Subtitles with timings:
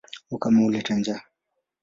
[0.31, 1.21] Ukame huleta njaa.